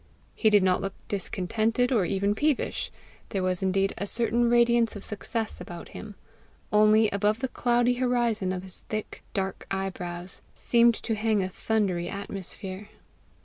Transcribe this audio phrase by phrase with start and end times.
[0.33, 2.91] He did not look discontented, or even peevish;
[3.29, 6.15] there was indeed a certain radiance of success about him
[6.73, 12.09] only above the cloudy horizon of his thick, dark eyebrows, seemed to hang a thundery
[12.09, 12.89] atmosphere.